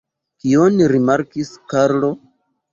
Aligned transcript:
Kion 0.45 0.79
rimarkis 0.95 1.53
Karlo? 1.75 2.13